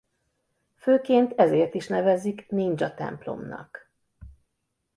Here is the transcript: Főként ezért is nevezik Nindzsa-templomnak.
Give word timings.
Főként 0.75 1.33
ezért 1.35 1.73
is 1.73 1.87
nevezik 1.87 2.49
Nindzsa-templomnak. 2.49 3.91